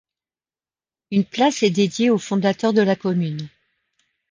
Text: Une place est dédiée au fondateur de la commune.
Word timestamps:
Une 1.11 1.23
place 1.25 1.61
est 1.61 1.69
dédiée 1.69 2.09
au 2.09 2.17
fondateur 2.17 2.73
de 2.73 2.81
la 2.81 2.95
commune. 2.95 3.47